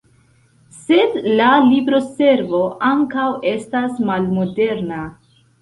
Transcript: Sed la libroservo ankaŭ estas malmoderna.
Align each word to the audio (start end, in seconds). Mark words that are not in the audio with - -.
Sed 0.85 1.17
la 1.41 1.49
libroservo 1.67 2.63
ankaŭ 2.89 3.29
estas 3.55 4.03
malmoderna. 4.11 5.05